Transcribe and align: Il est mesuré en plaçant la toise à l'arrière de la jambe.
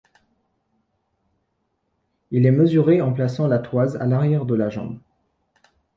Il 2.31 2.47
est 2.47 2.51
mesuré 2.51 3.01
en 3.03 3.13
plaçant 3.13 3.45
la 3.45 3.59
toise 3.59 3.97
à 3.97 4.07
l'arrière 4.07 4.45
de 4.47 4.55
la 4.55 4.67
jambe. 4.71 4.97